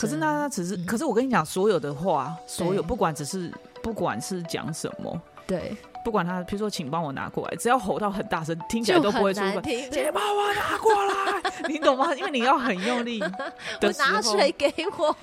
[0.00, 9.60] 可是那他只是，可是我跟你讲，所有的话，所有不管只是不管是讲什么，对，不管他，比如说请帮我拿过来，只要吼到很大声，听起来都不会出来。
[9.62, 12.14] 请帮我拿过来，你懂吗？
[12.16, 15.14] 因为你要很用力的拿水给我，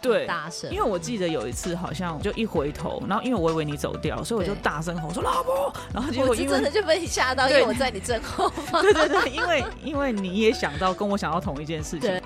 [0.00, 0.70] 对，大声。
[0.70, 8.80] 因为我记得有一次，好像就一回头，然后因为我以为你走掉，所以我就大声吼说老婆，然后结果真的就被你吓到，因为我在你正后方。
[8.82, 12.20] 对对对，因为因为你也想到跟我想到同一件事情。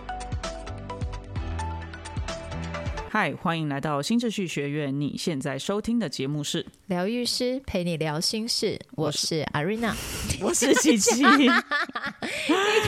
[3.14, 4.98] 嗨，欢迎来到新秩序学院。
[4.98, 9.94] 你现在收听的节目是疗愈师陪你聊心事，我是阿瑞娜，
[10.40, 11.20] 我是琪琪。
[11.20, 11.46] 一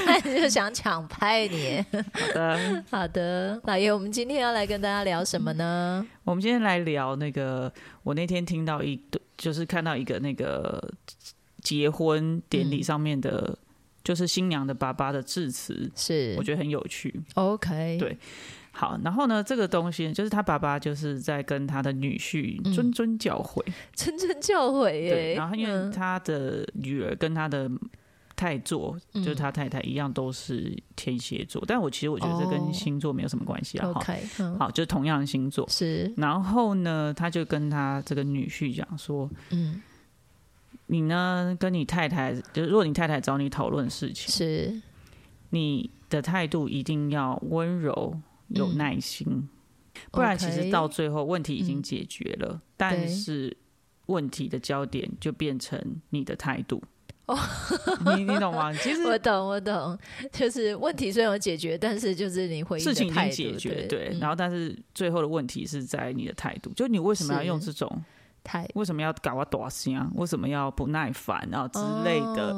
[0.06, 1.84] 看就想抢拍你。
[1.92, 3.60] 好的，好的。
[3.64, 6.06] 老爷，我们今天要来跟大家聊什么呢？
[6.24, 7.70] 我们今天来聊那个，
[8.02, 8.98] 我那天听到一，
[9.36, 10.90] 就是看到一个那个
[11.62, 13.58] 结婚典礼上面的，
[14.02, 17.14] 就是新娘的爸爸的致辞，是我觉得很有趣。
[17.34, 18.16] OK，对。
[18.76, 25.34] 好，然后呢，这个东西就是他爸爸就是在跟他的女婿谆谆教诲，谆谆教诲耶。
[25.34, 27.70] 然后因为他的女儿跟他的
[28.34, 33.88] 太座，就是他太太一样都是天蝎座，但我其实我觉得这跟星座没有什么关系啊。
[33.90, 34.20] OK，
[34.58, 36.12] 好，就是同样的星座是。
[36.16, 39.80] 然后呢，他就跟他这个女婿讲说，嗯，
[40.88, 44.82] 你呢跟你太太，就是如果你太太找你讨论事情，是
[45.50, 48.20] 你的态度一定要温柔。
[48.48, 49.48] 有耐心，
[50.10, 53.56] 不然其实到最后问题已经解决了，但是
[54.06, 56.82] 问题的焦点就变成你的态度。
[57.26, 57.34] 哦，
[58.16, 58.70] 你你懂吗？
[58.74, 59.98] 其实 我懂，我懂，
[60.30, 64.14] 就是问题虽然有解决，但是就是你回事情已经解决，对。
[64.20, 68.04] 然后，但是最后的问题是在你的态度，就你为什么要用这种
[68.42, 68.68] 态？
[68.74, 70.06] 为什么要搞我短心啊？
[70.16, 72.54] 为什么要不耐烦啊之类的？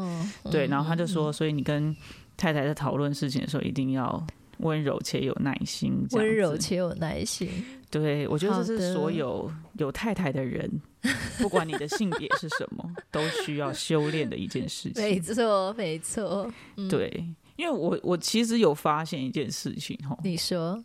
[0.50, 0.66] 对。
[0.66, 1.94] 然后他就说，所以你跟
[2.36, 4.26] 太太在讨论事情的时候，一定要。
[4.58, 7.48] 温柔且有耐心，温柔且有耐心。
[7.90, 10.68] 对，我觉得这是所有有太太的人，
[11.38, 15.02] 不管你的性别是什么， 都需要修炼的一件事情。
[15.02, 16.52] 没错，没错。
[16.90, 17.08] 对，
[17.56, 20.82] 因为我我其实有发现一件事情哈，你说，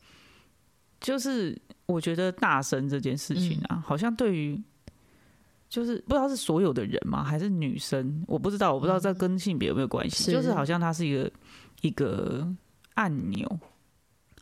[0.99, 4.61] 就是我觉得大声这件事情啊，好像对于
[5.67, 11.31] 就是不知道是所有的人吗，还是女生，我不知道，我不知道这跟性别有没有关系，就是好像它是一个
[11.81, 12.47] 一个。
[13.01, 13.59] 按钮。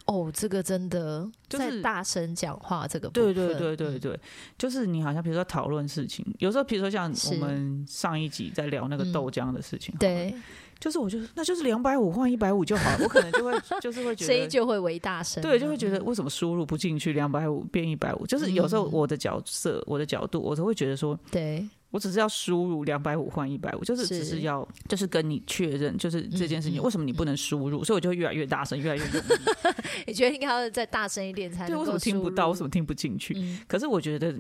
[0.06, 4.20] 哦，这个真的就是大声讲话这个对对对对对，
[4.58, 10.34] 就是你好像比如说讨论事情，有时候比如说像我们上一集在聊那个豆浆的事情，对，
[10.80, 21.70] 就是我就那就是两百五换一百五就好了，我可能就会 就是会觉得声音就会为大声，对，就会觉得为什么输入不进去两百五变一百五，就是有时候我的角色我的角度，我都会觉得说对。
[21.92, 29.34] 我只是要输入两百五换一百五，就是只是要就是跟你确认，就是这件事情为什么你不能输入，所以我就会越来越大声，越来越用力。
[30.06, 31.66] 你觉得应该要再大声一点才？
[31.66, 32.50] 对，为什么听不到？
[32.50, 33.36] 为什么听不进去？
[33.68, 34.36] 可是我觉得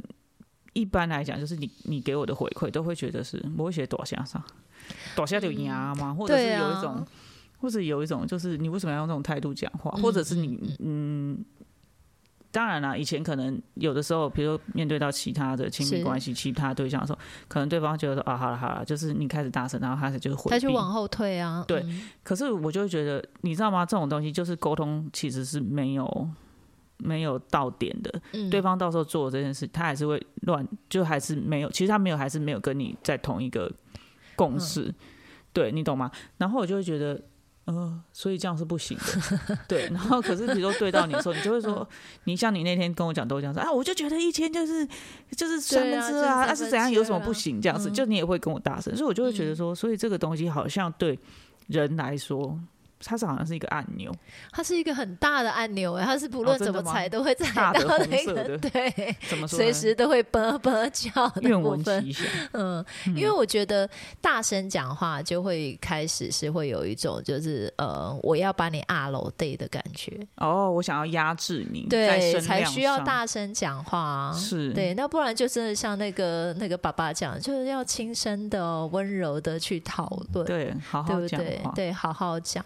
[0.73, 4.43] 一般来讲，就是你你给我的回馈都会觉得是我会写多下上，
[5.15, 6.13] 多下有压吗？
[6.13, 7.05] 或者是有一种，
[7.57, 9.89] 或者有一种就是你为什么要用这种态度讲话？
[10.01, 11.43] 或者是你嗯。
[12.51, 21.63] 当然了，以前可能有的时候，比如说面对到其他的亲密关系、其他对象的时候，可能对方觉得说啊，好了好了，就是你开始大声，然后开始就是回就往后退啊。
[21.67, 21.85] 对，
[22.23, 23.85] 可是我就会觉得，你知道吗？
[23.85, 26.29] 这种东西就是沟通其实是没有
[26.97, 28.21] 没有到点的。
[28.33, 33.71] 嗯对方到时候做这件事，他还是会乱，就还是没有，其实他没有，还是没有跟你在同一个
[34.35, 34.93] 共识。
[35.53, 36.09] 对你懂吗？
[36.37, 37.21] 然后我就会觉得。
[37.75, 39.87] 呃，所以这样是不行的， 对。
[39.89, 41.87] 然后可是，比如说对到你的时候，你就会说，
[42.23, 44.87] 你像你那天跟我讲都这样说啊，我就觉得一千就是
[45.35, 51.17] 就是三分之啊，那是怎样有什么不行这样子，就你也会跟我大声，所以我就会觉得说，所以这个东西好像对
[51.67, 52.59] 人来说。
[53.03, 54.13] 它是好像是一个按钮，
[54.51, 62.05] 它是一个很大的按钮哎，它是不论怎么踩都会踩到那个， 对，怎么随时都会啵啵叫的部分。
[62.51, 62.83] 嗯，
[63.15, 63.89] 因为我觉得
[64.19, 70.19] 大声讲话就会开始是会有一种就是呃，我要把你压楼 day 的感觉。
[70.35, 74.31] 哦，我想要压制你，对，才需要大声讲话。
[74.35, 82.63] 是，对，那不然就真的像那个那个爸爸讲，就是要轻声的、温柔的去讨论，对，好好讲话，对，好好讲。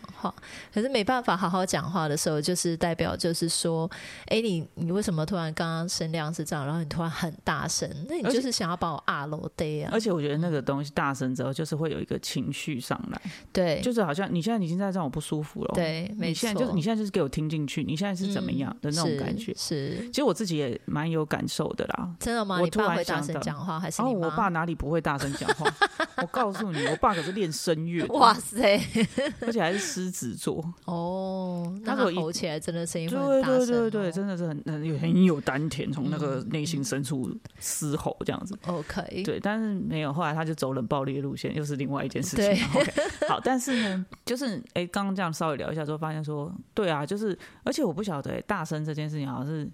[0.74, 3.90] 可是没办法好好讲话的时候，就是代表就是说，
[4.28, 7.90] 哎，你你为什么突然刚刚声量是这样，然后你突然很大声？
[8.08, 9.90] 那你就是想要把我啊楼对啊？
[9.94, 13.22] 而且我觉得那个东西大声之后，就是会有一个情绪上来，
[13.52, 19.54] 对，就是好像你现在已经在让我不舒服了，对，你现在就是你现在就是给我听进去，你现在是怎么样的那种感觉？
[19.58, 22.10] 是，其实我自己也蛮有感受的啦。
[22.20, 22.60] 真的吗？
[22.62, 24.02] 我突然会大声讲话还是？
[24.02, 25.70] 哦，我爸哪里不会大声讲话？
[26.18, 28.80] 我告诉你，我爸可是练声乐，哇塞，
[29.42, 30.13] 而且还是师。
[30.14, 38.56] 子座哦，那他吼起来真的声音会对对对对，真的是很很有很有丹田，从那个内心深处嘶吼这样子。
[38.68, 42.64] OK，对，但是没有，后来他就走冷暴力的路线，又是另外一件事情
[43.28, 49.70] 好，但是呢，就是哎，刚刚这样稍微聊一下之后，发现说，对啊，就是，而且我不晓得、诶大声这件事情好像是，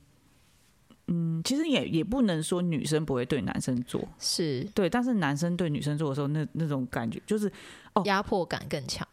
[1.07, 4.63] 嗯，其实也也不能说女生不会对男生做，是。
[4.73, 7.51] 对，但是男生对女生做的时候，那那种感觉就是，
[7.93, 8.03] 哦。
[8.05, 9.07] 压迫感更强。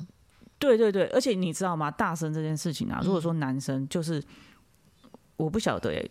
[0.58, 1.90] 对对对，而且你知道吗？
[1.90, 4.22] 大声这件事情啊，如果说男生就是，
[5.36, 6.08] 我不晓得哎、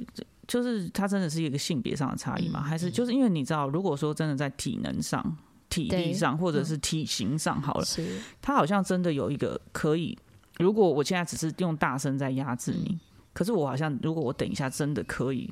[0.48, 2.62] 就是他真的是一个性别上的差异吗？
[2.62, 5.38] 嗯还是就是因为你知道，如果说真的在体能上、
[5.70, 10.18] 体力上或者嗯是体型上好了，是他好像真的有一个可以。
[10.58, 13.00] 如果我现在只是用大声在压制你，嗯
[13.34, 15.52] 可是我好像如果我等一下真的可以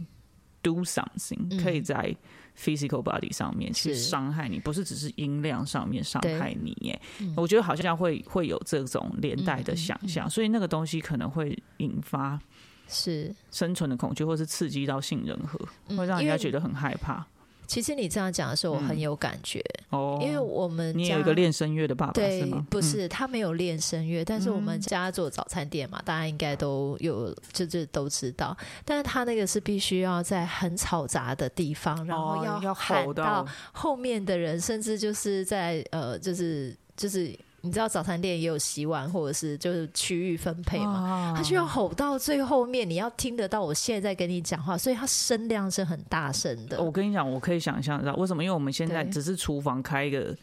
[0.63, 1.63] do something，、嗯。
[1.63, 2.15] 可以在
[2.57, 7.00] physical body 上面去伤害你，不是只是音量上面伤害你耶。
[7.19, 7.33] 嗯。
[7.38, 12.39] 我觉得好像会会有这种连带的想嗯象，所以那个东西可能会引发
[12.88, 17.25] 是，生存的恐惧，或是刺激到杏仁核，嗯会让人家觉得很害怕。
[17.68, 24.81] 其实你这样讲的时候，我很有感觉，哦，因为我们你有一个练声乐的爸爸是对吗？，不嗯是他没有练声乐，但是我们嗯。
[24.81, 28.56] 家做早餐店嘛，大家应该都有，就是都知道。
[28.86, 37.33] 但是他那个是必须要在很嘈杂的地方，然后哦要喊到后面的人，甚至就是在呃，就是就是
[37.65, 41.33] 你知道早餐店也有洗碗或者是就是区域分配嘛。
[41.33, 46.83] 他就要吼到最后面，你要听得到我现在在跟你讲话，所以他声量是很大声的。
[46.83, 50.36] 我跟你讲，我可以想象到为什么，因为我们现在只是厨房开一个，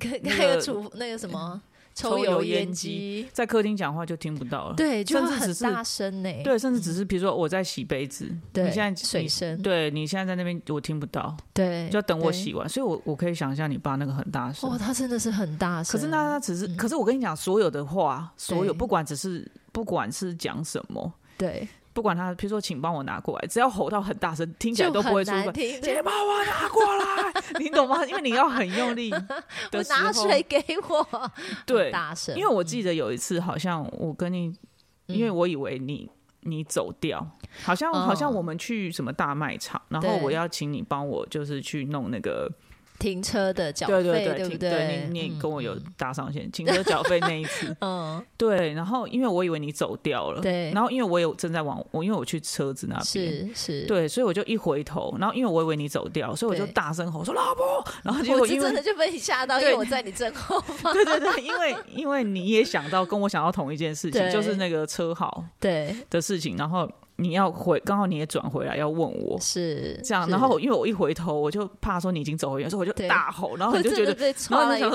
[0.00, 1.62] 开开个厨那个什么
[1.96, 4.74] 抽抽油油烟烟机，在客厅讲话就听不到了。
[4.76, 6.30] 对，就会很甚至只是大声呢。
[6.44, 14.70] 对，甚至只是比如说我在洗杯子，对，你现在水声，对你现在在那边我听不到，对，就要等我洗完，所以我我可以想象你爸那个很大声。
[14.70, 15.92] 哦，他真的是很大声。
[15.92, 21.66] 可是那他只是，嗯可是我跟你讲，所有的话，所有不管只是不管是讲什么，对，
[21.96, 25.46] 不管他，比如说请帮我拿过来，只要吼到很大声，听起来都不会出声。
[25.46, 25.80] 难听。
[25.80, 28.04] 请帮我拿过来，你懂吗？
[28.04, 29.18] 因为你要很用力我
[29.70, 31.32] 的时候， 拿水给我，
[31.64, 32.36] 对，大声。
[32.36, 34.54] 因为我记得有一次，好像我跟你，
[35.06, 36.10] 因为嗯我以为你
[36.40, 37.26] 你走掉，
[37.64, 42.46] 好像哦好像我们去什么大卖场，然后我要请你帮我，就是去弄那个，
[42.98, 45.08] 停车的缴对费，对停不对？
[45.10, 53.04] 你你跟我有搭上线，停车缴费那一次， 嗯，对，然后因为我以为你走掉了，对然后因为我有正在往我因为我去车子那边。
[53.06, 60.92] 是是，对，所以我就一回头，然后因为我以为你走掉，所以我就大声吼说老婆，然后结果因为真的就被你吓到，因为我在你正后方。
[60.92, 70.28] 对对对，因为因为你也想到跟我想到同一件事情， 就是那个车号对，的事情，然后你要回，刚好你也转回来要问我，是这样。
[70.28, 74.14] 然后因为我一回头，我就怕说你已经走远，所以我就大吼，然后我就 觉得
[74.50, 74.90] 骂 你然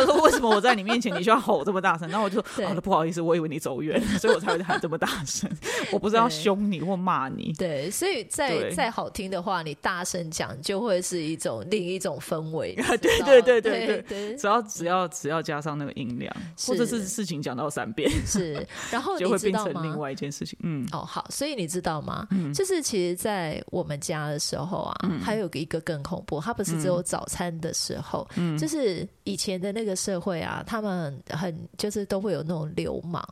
[0.00, 2.08] 吼，说为什么我在你面前你就要吼这么大声？
[2.10, 5.50] 然后我就啊，不好意思，我以为你走远，所以我才会喊这么大声。
[5.92, 7.90] 我不是要凶你或骂你，对。
[7.90, 12.74] 所以再再好听的话，你大声讲就会是一种另一种氛围。
[12.74, 16.34] 对对对对对，只要只要只要加上那个音量，
[16.66, 20.58] 或者是事情讲到三遍，是，然后就会变成另外一件事情。
[20.62, 21.65] 嗯，哦好，所以你。
[21.66, 22.26] 知道吗？
[22.54, 33.22] 就是其实，在我们家的时候啊，嗯还有一个更恐怖，它不是只有早餐的时候，嗯就是以前的那个社会啊，他们很就是都会有那种流氓。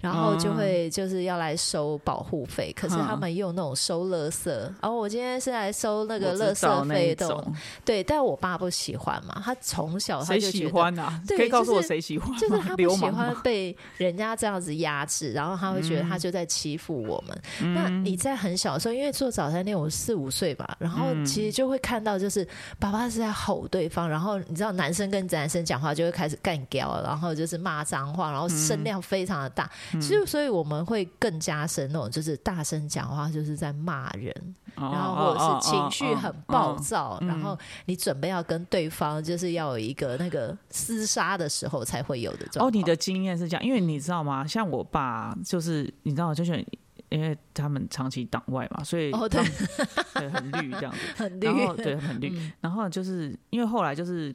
[0.00, 4.50] 然后就会就是要来收保护费，可是他们用那种收垃圾。
[4.80, 7.44] 然后我今天是来收那个我垃圾费的，
[7.84, 8.02] 对。
[8.02, 11.20] 但我爸不喜欢嘛，他从小他就喜欢啊？
[11.28, 12.34] 对可以告诉我就是谁喜欢？
[12.38, 13.10] 就是他不喜？
[13.10, 17.74] 欢被人家这样子压制，然后他会觉得他就在欺负我们。
[17.74, 22.46] 那你在很小的时候，因为做早餐店，我四五岁吧，然后其实就会看到，就是
[22.78, 29.68] 爸爸是在吼对方，然后你知道男生跟男生讲话就会开始干掉，然后就是骂脏话，然后声量非常的大。
[29.92, 34.34] 其实，所以我们会更加深那种就是大声讲话，就是在骂人，
[34.76, 42.68] 然后或者是情绪很暴躁，然后你准备要跟对方就是要有一个那个厮杀的时候才会有的状况。
[42.68, 44.46] 哦，你的经验是这样，因为你知道吗？
[44.46, 46.64] 像我爸就是你知道，就是
[47.08, 54.34] 因为他们长期党外嘛，所以对很绿这样子， 很绿然后对很绿，嗯然后就是因为后来就是。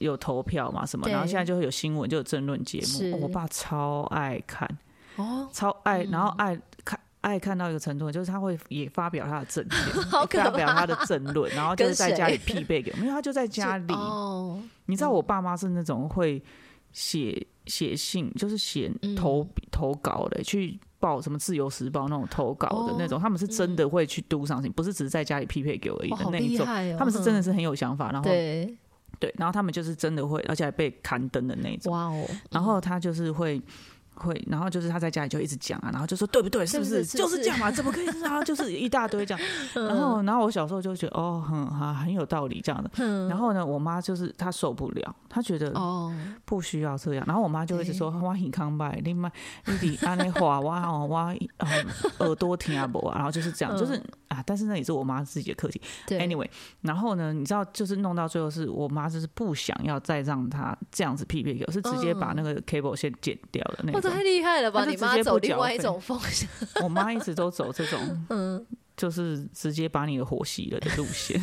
[0.00, 3.14] 有投票嘛什么，然后现在就会有新闻，就有争论节目。
[3.14, 4.68] 哦我爸超爱看，
[5.16, 9.78] 哦，超爱，然后爱看爱看到一个程度，就是他会也发表他的政见，
[10.42, 13.92] 发表他的政论，然后就是在家里匹配给我们，因为他就在家里。
[13.92, 16.42] 哦，你知道我爸妈是那种会
[16.92, 19.14] 写写信，就是写嗯。
[19.14, 26.66] 投、投稿的，去报什么《自由时报》那种投稿的哦那种，他们是真的会去读上信，不是只是在家里匹配给我而已的那一种。
[26.98, 27.42] 他们是真的嗯。
[27.42, 28.30] 是很有想法，然后
[29.20, 31.92] 对，然后他们就是真的会，而且还被刊登的那种。
[31.92, 33.60] 哇哦，然后他就是会
[34.20, 36.66] 会，然后就是他在家里就一直讲啊，然后就说对不对？
[36.66, 37.70] 是不是就是这样嘛？
[37.70, 38.06] 怎么可以？
[38.22, 39.46] 然后就是一大堆这样。
[39.74, 42.90] 然后，然后我小时候就觉得哦，很哈很有道理这样的。
[43.28, 47.24] 然后呢，我妈就是她受不了，她觉得哦不需要这样。
[47.26, 49.32] 然后我妈就一直说哇很康拜，另外
[49.66, 51.34] 你比安那话哇哦哇
[52.18, 53.94] 耳朵听啊不啊，然后就是这样，就是
[54.28, 55.80] 啊，但是那也是我妈自己的课题。
[56.08, 56.48] Anyway，
[56.82, 64.09] 然后呢，你知道就是弄到最后是我妈就是不想要再让她这样子匹配，是直接把那个 cable 先剪掉的那种。
[64.10, 64.84] 太厉害了吧！
[64.84, 66.48] 你妈走另外一种方向，
[66.82, 71.40] 我妈一直都走这种，嗯，就是直接把你的火熄了的路线，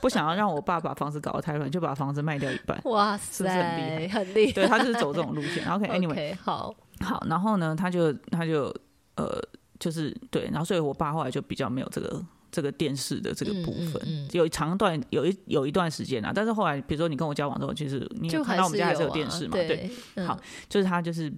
[0.00, 2.80] 不想要让我爸把房子搞得太乱，就把房子卖掉一半。
[2.84, 4.18] 哇塞，是不是很厉害？
[4.20, 4.52] 很厉害。
[4.52, 5.68] 对他就是走这种路线。
[5.68, 8.72] OK，Anyway，好，好，然后呢，他就他就
[9.16, 9.40] 呃，
[9.80, 19.90] 就是对，然后所以我爸后来就比较没有这个这个电视的这个部分，有长段有一有一段时间啊，但是后来比如说你跟我交往之后，其实你看到我们家还是有电视嘛，对，
[20.24, 21.32] 好，就是他就是。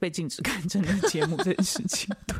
[0.00, 2.36] 被禁止看真的节目这件事情，对，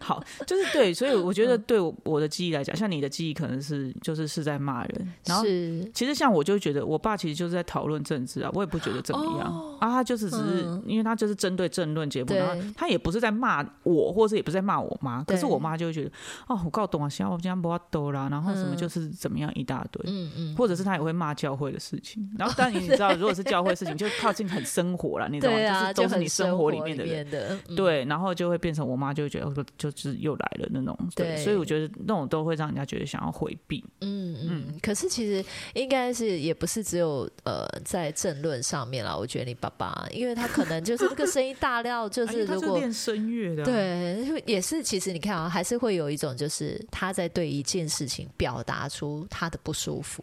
[0.00, 5.44] 好，就是对，所以我觉得对我的记忆来讲，像你的记忆可能是就是是在骂人，然后
[5.92, 16.10] 其实像我就觉得我爸其实就是在讨论政治啊，我也不觉得怎么样啊，他就是只是因为他就是针对政论节目，然后他也不是在骂我，或者也不是在骂我妈，可是我妈就会觉得
[16.46, 25.92] 哦，我告懂啊，现在我今天不要抖啦，然后什么就是怎么样一大堆，嗯嗯，或者是他也会骂教会的事情，然后 当然你知道，如果是教会事情，就靠近很生活了，你 知道吗？
[25.92, 26.83] 就是都是你生活里。
[26.84, 33.82] 面的人，对，然后就会变成我妈就会觉得就是又来了那种，对，所以我觉得那种都会让人家觉得想要回避。
[34.00, 39.16] 嗯嗯，可是其实应该是也不是只有呃在政论上面啦。
[39.16, 50.22] 我觉得你爸爸，因为他可能就是这个声音大料，就是 如果练声乐的，对，也是其实你看啊，还是会有一种就是他在对一件事情表达出他的不舒服。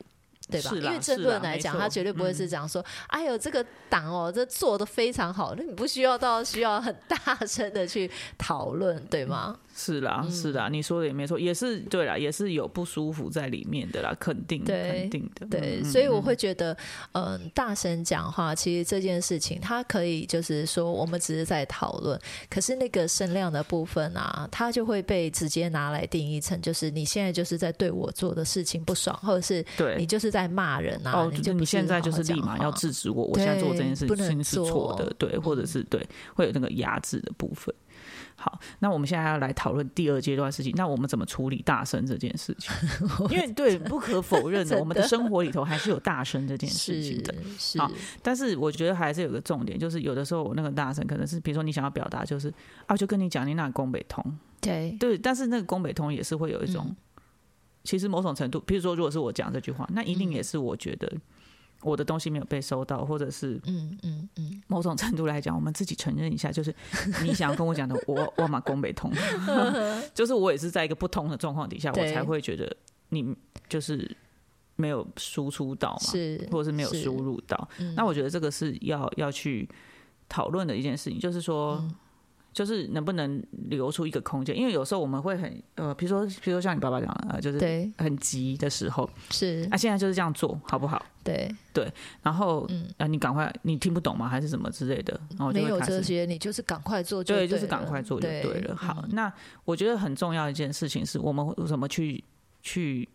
[0.51, 0.71] 对吧？
[0.73, 9.57] 因为争论来讲，他绝对不会是讲说：“哎呦，这个党哦，这做的非常好。”那你不需要到需要很大声的去讨论，对吗？
[9.73, 15.45] 是啦，是啦，你说的也没错，也是对啦，也是有不舒服在里面的啦，肯定，肯定的。
[15.47, 16.75] 对，所以我会觉得，
[17.13, 31.11] 嗯，大声讲话，其实这件事情，它可以就是说，我们只是在讨论，可是那个声量的部分啊，它就会被直接拿来定义成，就是你现在就是在对我做的事情不爽，或者是对你就是在骂人啊。
[31.11, 37.73] 哦，就你现在就是立马要制止我，我现在做这件事情是错的，对，或者是对，会有那个压制的部分。
[38.41, 40.73] 好，那我们现在要来讨论第二阶段事情。
[40.75, 42.73] 那我们怎么处理大声这件事情？
[43.29, 47.35] 因为对，不可否认的，我们的生活里头还是有大声这件事情的。
[47.77, 47.91] 好，
[48.23, 52.51] 但是我觉得还是有个重点，就是有的时候我那个大声可能是，比如说你想要表达，就是
[52.87, 54.25] 啊，就跟你讲，你那宫北通，
[54.59, 56.95] 对对，但是那个宫北通也是会有一种，
[57.83, 61.07] 其实某种程度，比如说如果是我讲这句话，那一定也是我觉得。
[61.81, 66.73] 我的东西没有被收到，或者是嗯嗯嗯，某种程度来讲，我们自己承认一下，就是
[67.23, 69.11] 你想要跟我讲的，我我马宫北通，
[70.13, 72.75] 就是我也是在一个不通的状况底下，我才会觉得
[73.09, 73.35] 你
[73.67, 74.15] 就是
[74.75, 77.69] 没有输出到嘛，是，或者是没有输入到。
[77.95, 79.67] 那我觉得这个是要要去
[80.29, 81.83] 讨论的一件事情，就是说。
[82.53, 84.57] 就是能不能留出一个空间？
[84.57, 91.03] 因为有时候我们会很呃，比如说，比如说像你爸爸讲的，就是很急的时候，是啊，现在就是这样做好不好？
[91.23, 91.89] 对对，
[92.21, 94.27] 然后嗯啊，你赶快，你听不懂吗？
[94.27, 95.17] 还是什么之类的？
[95.37, 98.75] 然后没有这些，你就是赶快做，对，就是赶快做就对了。
[98.75, 99.31] 好，那
[99.63, 102.21] 我觉得很重要一件事情是我们怎么去
[102.61, 103.07] 去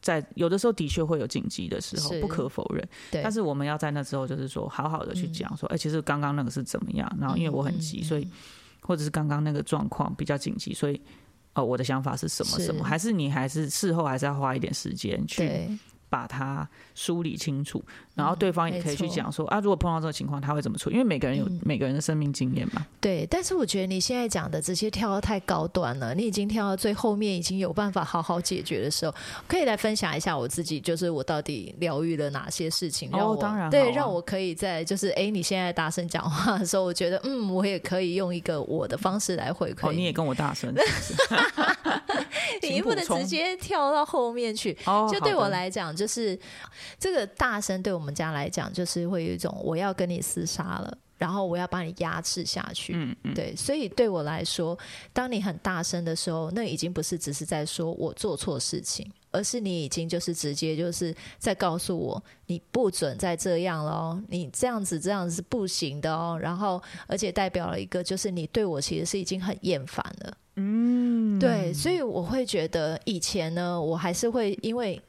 [0.00, 2.88] 在有的时候的确会有紧急的时候，不可否认。
[3.10, 7.10] 对，但是我们要在那之后，就是说好好的去讲说，哎，其实刚刚那个是怎么样？
[7.20, 8.28] 然后因为我很急，所以。
[8.88, 10.98] 或者是刚刚那个状况比较紧急，所以，
[11.52, 12.58] 哦，我的想法是什么？
[12.58, 12.82] 什么？
[12.82, 15.46] 还是你还是事后还是要花一点时间去
[16.08, 17.82] 把它梳理清楚？
[18.14, 20.96] 然后对方也可以去讲说啊，如果碰到这个情况，他会怎么处理？
[20.96, 22.84] 因为每个人有每个人的生命经验嘛。
[23.00, 29.14] 对，但是我觉得你现在讲的直接跳的太高端了，你已经跳到最后面，已经有办法好好解决的时候，
[29.46, 33.08] 可以来分享一下我自己，就是我到底疗愈了哪些事情？
[33.12, 39.88] 哦，当然，对，让我可以在就是哎，你现在大声讲话的时候，我觉得嗯，我也可以用一个我的方式来回馈。
[39.88, 40.74] 哦，你也跟我大声，
[42.70, 44.76] 你不能直接跳到后面去。
[44.86, 46.36] 哦，就对我来讲，就是
[46.98, 48.08] 这个大声对我们。
[48.08, 52.94] 我们家来讲，就是会有一种我要跟你厮杀了，然后我要把你压制下去。
[52.96, 54.78] 嗯嗯，对，所以对我来说，
[55.12, 66.38] 当你很大声的时候，那已经不是只是在说我做错事情，而是你已经就是直接就是在告诉我，你不准再这样了哦，你这样子这样子是不行的哦。
[66.40, 70.34] 然后，而且代表了一个，就是你对我其实是已经很厌烦了。
[70.58, 75.00] 嗯，对，所以我会觉得以前呢，我还是会因为。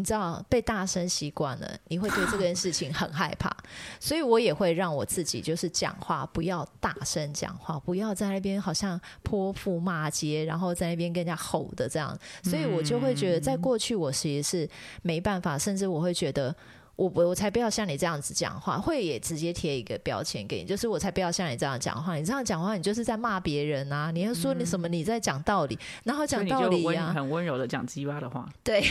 [0.00, 3.50] 你知道被大声习惯了，你会对这件事情很害怕，
[3.98, 14.70] 所以我也会让我自己就是讲话不要大声讲话，不要在那边好像泼妇骂街，然后在那边跟人家吼的这样，所以我就会觉得，在过去我其实是
[15.02, 16.54] 没办法，甚至我会觉得。
[16.98, 22.16] 我我我才不要像你这样子讲话，会也直接贴一个标签给你，就是我才不要像你这样讲话。
[22.16, 24.10] 你这样讲话，你就是在骂别人啊！
[24.10, 24.88] 你要说你什么？
[24.88, 28.48] 你在讲道理，然后讲道理呀，很温柔的讲鸡巴的话。
[28.64, 28.82] 对，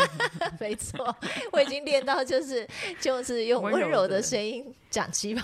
[0.58, 1.14] 没错，
[1.52, 2.66] 我已经练到就是
[2.98, 5.40] 就是用温柔的声音讲鸡巴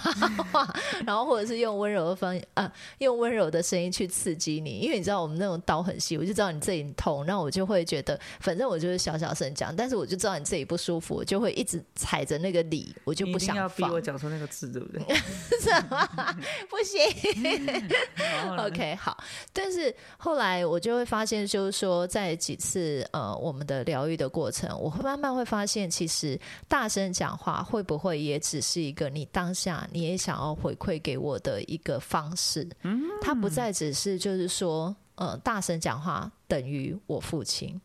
[0.52, 0.73] 话，
[1.05, 11.83] 然后或者是用温柔的方啊，用温柔的声音去刺激你，因为你知道我们那种刀很细，我就知道你这里痛，那我就会觉得，反正我就是小小声讲，但是我就知道你这里不舒服，我就会一直。
[11.95, 15.17] 踩着那个理，我就不想要逼我讲出那个字，对不对？
[15.61, 16.09] 什么？
[16.69, 17.00] 不行。
[18.67, 19.17] OK，好。
[19.52, 32.68] 但是后来我就会发现，就是说，在几次呃我们的疗愈的过程，我会慢慢会发现，其实大声讲话会不会也只是一个你当下你也想要回馈给我的一个方式？
[32.83, 37.80] 嗯，它不再只是就是说，呃，大声讲话等于我父亲。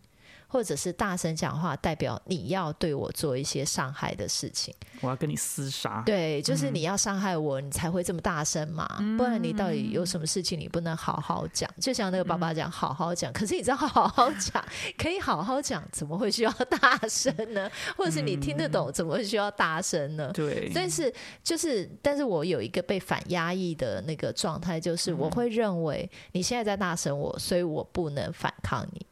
[0.54, 4.72] 或者是大声讲话，代表你要对我做一些伤害的事情。
[5.02, 6.04] 我要跟你厮杀。
[6.06, 8.88] 对，就是你要伤害我，你才会这么大声嘛。
[9.18, 11.68] 不然你到底有什么事情你不能好好讲？
[11.82, 13.34] 就像那个爸爸讲，好好讲。
[13.34, 14.64] 可是你知道，好好讲
[14.96, 17.68] 可以好好讲，怎么会需要大声呢？
[17.98, 20.30] 或者是你听得懂，怎么会需要大声呢？
[20.36, 20.72] 对。
[20.72, 21.12] 但是
[21.44, 29.04] 就是，但是我有一个被反压抑的那个状态，就是我会认为你现在在大声我，所以我不能反抗你。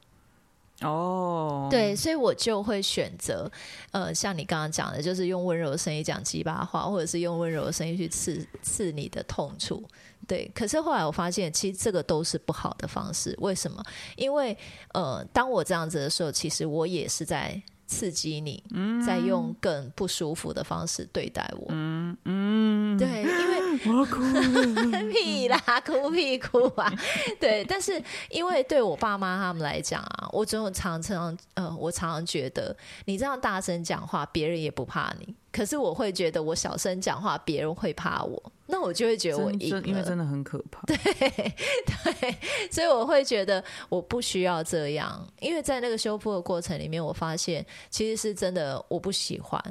[0.81, 3.49] 哦，对，所以我就会选择，
[3.91, 9.83] 呃，像你刚刚讲的，就是用温柔的声音讲鸡巴话，或者是用温柔的声音去刺刺你的痛处。
[10.27, 13.35] 对，可是后来我发现，其实这个都是不好的方式。
[13.39, 13.83] 为什么？
[14.15, 14.57] 因为，
[14.93, 17.61] 呃，当我这样子的时候，其实我也是在。
[17.91, 18.63] 刺激你，
[19.05, 21.65] 再用更不舒服的方式对待我。
[21.67, 24.21] 嗯嗯，对，因为 我哭
[25.11, 26.89] 屁啦，哭屁哭啊！
[27.37, 35.35] 对，但是因为对我爸妈他们来讲啊，我总有常常呃，我常常觉得你这样大声讲话，别人也不怕你。
[35.51, 40.81] 可是我会觉得我小声讲话，别人会怕我，那我就会觉得我赢了，因为真的很可怕。
[40.87, 42.35] 对对，
[42.71, 49.61] 所以我会觉得我不需要这样，因为在那个修复的过程里面，我发现其实是真的我不喜欢。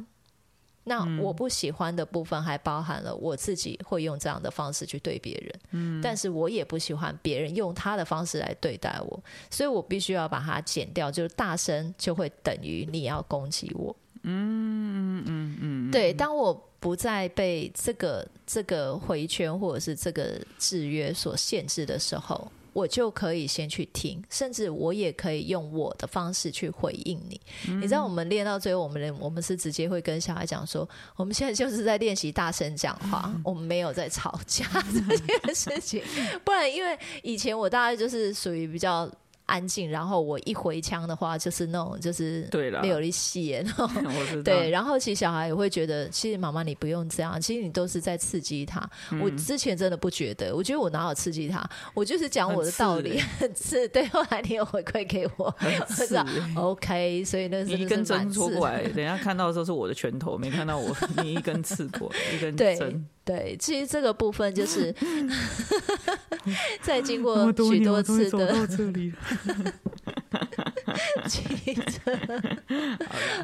[0.83, 13.95] 那我不喜欢的部分还包含了我自己会用这样的方式去对别人，嗯，但是我也不喜欢别人用他的方式来对待我，所以我必须要把它剪掉，就是大声就会等于你要攻击我。
[14.23, 27.40] 嗯嗯嗯，对，当我不再被这个这个回圈或者是这个制约所限制的时候，我就可以先去听，甚至我也可以用我的方式去回应你。
[27.66, 36.03] 你知道，我们练到最后，我们我们是直接会跟小孩讲说，我们现在就是在练习大声讲话，我们没有在吵架这件事情。
[36.45, 39.11] 不然，因为以前我大概就是属于比较。
[39.51, 42.49] 安静，然后我一回枪的话，就是那种就是
[42.83, 43.89] 没有力气，然后
[44.45, 48.89] 对，然后其实小孩也会觉得，其实妈妈你不用这样，其实你都是在刺激他。
[49.21, 53.21] 我之前真的不觉得，我觉得我哪有刺激他，我就是讲我的道理，
[53.59, 54.07] 是对。
[54.11, 55.55] 后来你有回馈给我，
[55.89, 56.17] 是
[56.57, 63.07] OK，所以那是一根针戳过来，等下看到的时候是我的拳头，没看到我 你一根刺过一根针。
[63.31, 64.93] 对，其实这个部分就是
[66.83, 68.53] 在经过许多次 的，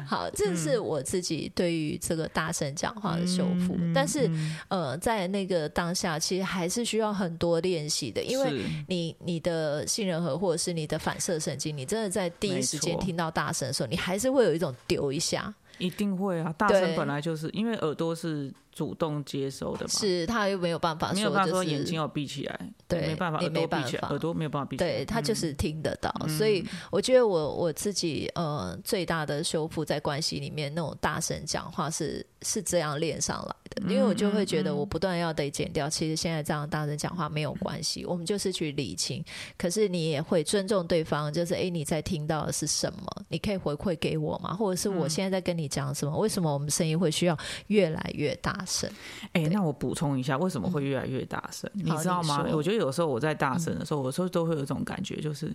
[0.05, 3.77] 好，这是我自己对于这个大声讲话的修复。
[3.95, 4.29] 但是，
[4.67, 18.51] 呃，在那个当下，其实还是需要很多练习的，因为你你的杏仁核或者是你的反射神经，你真的在第一时间听到大声的时候，你还是会有一种丢一下，一定会啊，大声本来就是因为耳朵是。
[18.77, 39.25] 主动接收的嘛，是他又没有办法，没有办法说眼睛要闭起来，对，没办法，也没办法，耳朵没有办法闭起来，对他就是听得到，所以我觉得我我自己呃最大的修复在关系里面那种大声讲话是是这样练上来的，因为我就会觉得我不断要得减掉，其实现在这样大声讲话没有关系，我们就是去理清，
[39.57, 44.53] 可是你也会尊重对方，就是哎你在听到的是什么，你可以回馈给我吗？
[44.53, 46.15] 或者是我现在在跟你讲什么？
[46.15, 47.35] 为什么我们声音会需要
[47.67, 48.87] 越来越大声？
[49.33, 49.47] 哎。
[49.51, 51.67] 那我补充一下，为什么会越来越大声？
[51.73, 52.45] 你知道吗？
[52.51, 55.51] 我觉得有时候我在大声的时候，有时候都会有一种感觉，就是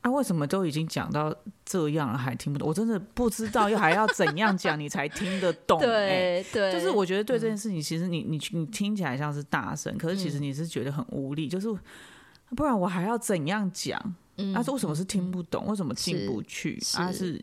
[0.00, 2.68] 啊，为什么都已经讲到这样了，还听不懂？
[2.68, 5.78] 我真的不知道，又还要怎样讲你才听得懂？
[5.82, 11.68] 对对，就是我觉得对这件事情，其实你你你听起来像是大声，可是其实你是觉得很无力，就是
[12.56, 14.00] 不然我还要怎样讲？
[14.36, 15.66] 嗯啊，是为什么是听不懂？
[15.66, 16.80] 为什么进不去？
[16.96, 17.42] 啊是。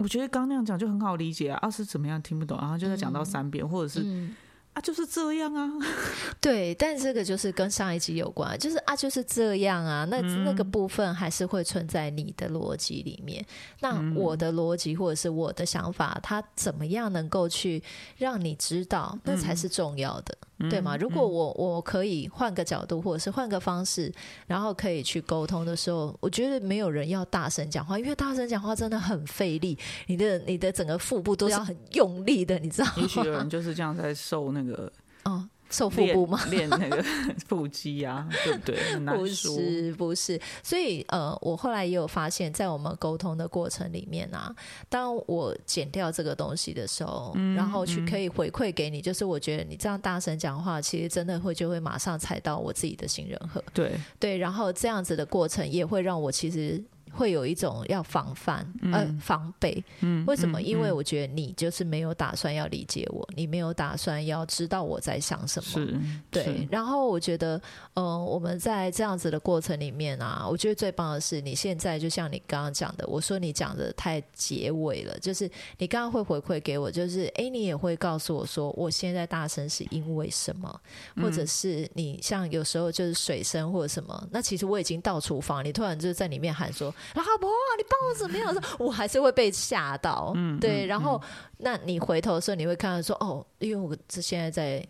[0.00, 4.28] 我觉得刚那样讲就很好理解啊，啊是怎么样听不懂，然后就在讲到三遍，或者是。
[4.72, 5.68] 啊，就是这样啊。
[6.40, 10.06] 对，但这个就是跟上一集有关，就是啊，就是这样啊。
[10.08, 13.44] 那那个部分还是会存在你的逻辑里面。
[13.80, 17.82] 那我的逻辑或者是我的想法，它怎么样能够去
[18.16, 20.38] 让你知道，那才是重要的。
[20.68, 20.96] 对吗？
[20.96, 24.12] 如果我我可以换个角度，或者是换个方式，
[24.46, 32.94] 然后可以去沟通的时候，我觉得没有人要大声讲话，因为大声讲话真的很费力，你的你的整个腹部都是很用力的，你知道吗？
[32.98, 34.92] 也许有人就是这样在受那个
[35.24, 35.48] 哦。
[35.70, 36.44] 瘦腹部吗？
[36.50, 37.02] 练那个
[37.46, 39.16] 腹肌啊，对不对？
[39.16, 40.40] 不是，不是。
[40.62, 44.54] 所以呃，我后来也有发现，在我们沟通的过程里面啊，
[44.88, 53.62] 当我减掉这个东西的时候，然后去可以回馈给你，就是我觉得你这样大声讲话，其实真的会就会马上踩到我自己的信任核。
[53.72, 56.82] 对对，然后这样子的过程也会让我其实。
[57.12, 60.60] 会有一种要防范呃防备，嗯为什么？
[60.62, 66.00] 因为我觉得你就是没有打算要理解我，你没有打算要知道我在想什么。
[66.30, 66.66] 对。
[66.70, 67.60] 然后我觉得，
[67.94, 80.80] 呃，我们在这样子的过程里面啊，我觉得最棒的是，你现在就像你刚刚讲的，我说你讲的太结尾了，就是你刚刚会回馈给我，就是哎，你也会告诉我说，我现在大声是因为什么，
[81.16, 86.94] 或者是你像有时候就是水声或者什么，那其实我已经到厨房，你突然就在里面喊说。
[87.14, 88.52] 老婆，你帮我怎么样？
[88.52, 90.86] 说我还是会被吓到，嗯，对。
[90.86, 91.20] 然后，
[91.58, 94.86] 那你回头的时候，你会看到说，哦，因为我这现在在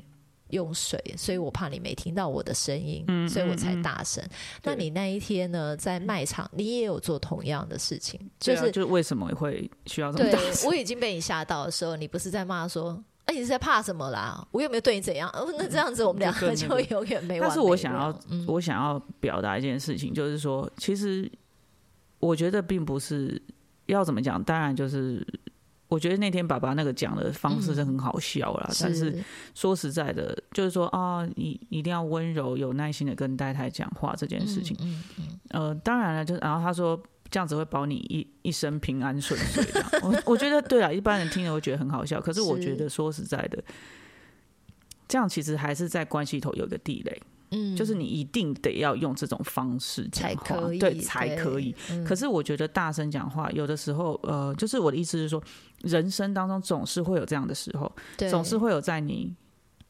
[0.50, 4.22] 用水，所以我怕你没听到我的声音，所以我才大声。
[4.64, 10.68] 那你那一天呢，在卖场，你也有做同样的事情，就是就是为什么会需要这么大声？
[10.68, 14.44] 我已经被你吓到的时候，你不是在骂说，哎，你是在怕什么啦？
[14.50, 15.28] 我有没有对你怎样？
[15.30, 17.48] 哦那这样子，我们两个就永远没完。
[17.48, 21.30] 但是我想要，我想要表达一件事情，就是说，其实。
[22.20, 23.40] 我觉得并不是
[23.86, 25.26] 要怎么讲，当然就是
[25.88, 28.70] 我觉得那天爸爸那个讲的方式是很好笑啦。
[28.80, 29.18] 但是
[29.54, 34.76] 说实在的，就是说啊，你一定要温柔有耐心的跟太太讲话这件事情。
[34.80, 35.40] 嗯嗯。
[35.48, 39.64] 呃，当然了，就是然后他说这样子会保你一一生平安顺遂。
[40.02, 42.20] 我我觉得对啊，一般人听了会觉得很好笑。
[42.20, 43.60] 可是我觉得说实在的，
[45.08, 47.22] 这样其实还是在关系头有个地雷。
[47.50, 51.74] 嗯，就是你一定得要用这种方式讲话，对，才可以。
[52.06, 55.42] 可是我觉得大声讲话，有的时候，呃，就是我的意思是说，
[55.82, 57.90] 人生当中总是会有这样的时候，
[58.30, 59.34] 总是会有在你。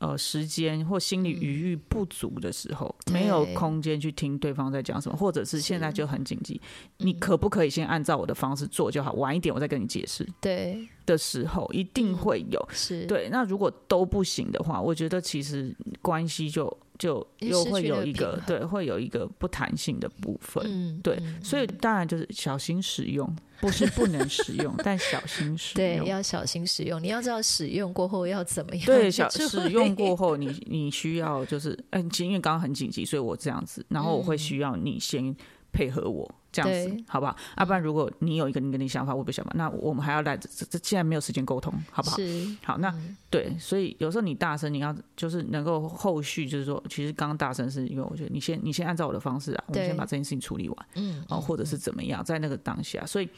[0.01, 6.59] 呃，时间或心理余裕不足的时候，没有空间去听对方在讲什么，或者是现在就很紧急，
[6.97, 9.13] 你可不可以先按照我的方式做就好？
[9.13, 10.27] 晚一点我再跟你解释。
[10.41, 12.69] 对的时候，一定会有。
[12.73, 13.29] 是对。
[13.31, 20.63] 那如果都不行的话，我觉得其实关系就就又会有一个对，会有一个不弹性的部分。
[20.65, 21.21] 嗯，对。
[21.43, 23.29] 所以当然就是小心使用。
[23.61, 25.99] 不是不能使用，但小心 使用。
[25.99, 27.03] 对，要小心使用。
[27.03, 28.87] 你要知道使用过后要怎么样。
[28.87, 35.37] 对，小使用过 后，你你需要就是，哎，因为刚刚很紧急，所以我这样子，然后我会需要你先
[35.73, 36.35] 配合我。
[36.53, 37.37] 这样子，好不好？
[37.59, 42.17] 要不然，如果你有一个你跟你想法，我不想法，那我们还要来这这现在没有时间沟通，好不好？
[42.65, 42.95] 好，那
[43.31, 53.29] 对，所以有时候你大声，你要就是能够后续就是说，其实刚刚大声是因为我觉得你先你先按照我的方式啊，我们先把这件事情处理完，嗯，哦，或者是怎么样，在那个当下，所以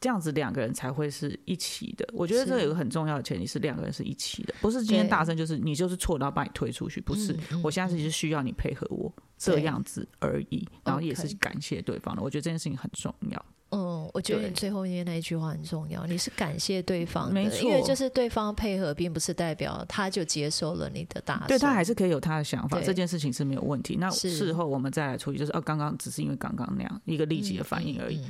[0.00, 2.08] 这样子两个人才会是一起的。
[2.12, 7.36] 我觉得这有个很重要的前提是两个人是一起的，不是今天大声就是你就是错，然后把你推出去，不是。
[7.62, 9.12] 我现在是需要你配合我。
[9.40, 12.20] 这样子而已，然后也是感谢对方的。
[12.20, 13.46] 我觉得这件事情很重要。
[13.70, 16.04] 嗯，我觉得最后面那一句话很重要。
[16.06, 21.44] 你是感谢对方，没错，因为就是对方配合，并不是代表他就接受了你的大。
[21.46, 23.94] 对他还是可以有他的想法，这件事情是没有问题。
[23.94, 28.20] 那事后我们再来处理，就是哦，刚刚只是因为刚刚那样一个立即的反应而已。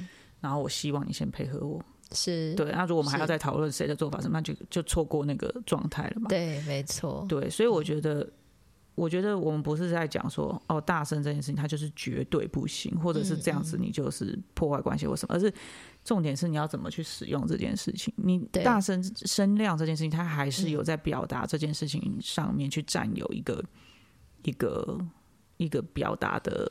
[0.41, 2.71] 然后我希望你先配合我，是对。
[2.73, 6.29] 那如果我们还要再讨论谁的做法，那就就错过那个状态了嘛？
[6.29, 7.25] 对，没错。
[7.29, 8.29] 对，所以我觉得。
[8.95, 15.55] 我觉得我们不是在讲说哦，大声这件事情它就是绝对不行，或者是这样子你就是破坏关系或什么，而是
[16.03, 18.13] 重点是你要怎么去使用这件事情。
[18.17, 23.65] 你大声声量这件事情，它还是有在表达这件事情上面去占有一个
[24.43, 24.99] 一个
[25.59, 26.69] 一个表达的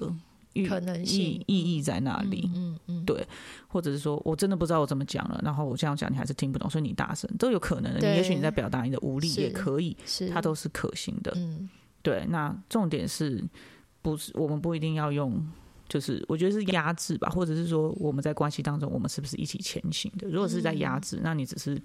[0.65, 2.49] 可能性意义在那里。
[2.55, 3.27] 嗯嗯，对，
[3.67, 7.93] 或者是说我真的不知道我怎么讲了，然后我这样讲你还是听不懂，所以你大声都有可能。
[7.99, 9.95] 你也许你在表达你的无力也可以，
[10.33, 11.33] 它都是可行的。
[11.35, 11.69] 嗯。
[12.01, 13.43] 对，那重点是
[14.01, 15.45] 不是我们不一定要用，
[15.89, 20.27] 就是我觉得是压制吧，或者是说我们在关系当中，我们是不是一起前行的？
[20.29, 21.81] 如果是在压制，那你只是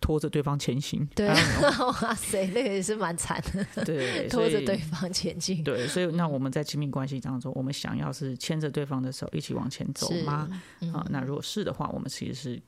[0.00, 1.06] 拖着对方前行。
[1.14, 1.28] 对，
[2.02, 3.84] 哇塞，那个也是蛮惨的。
[3.84, 5.62] 对， 拖着对方前进。
[5.62, 10.48] 对，所以那我们在亲密关系当中，我们想要是牵着对方的手一起往前走吗？
[10.92, 12.62] 啊，那如果是的话，我们其实是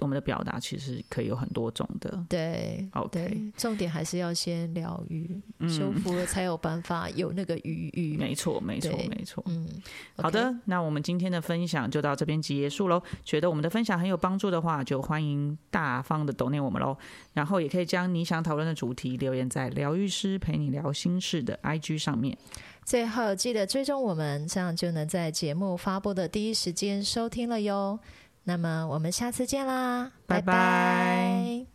[0.00, 2.24] 我们的表达其实可以有很多种的。
[2.28, 8.16] 对，OK，重点还是要先疗愈、修复了，才有办法有那个余裕。
[8.16, 9.42] 没错，没错，没错。
[9.46, 9.68] 嗯，
[10.16, 13.00] 好的，那我们今天的分享就到这边结束喽。
[13.24, 16.96] 觉得我们的分享很有帮助的话，就欢迎大方的抖念我们喽。
[17.32, 22.36] 然后也可以将你想讨论的主题留言在疗愈师陪你聊心事的 IG 上面。
[22.84, 27.98] 最后记得追踪我们，这样就能在节目发布的第一时间收听了哟。
[28.44, 31.73] 那么我们下次见啦拜拜。